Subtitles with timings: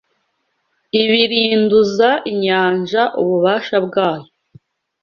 [1.01, 4.29] Ibirinduza inyanja ububasha bwayo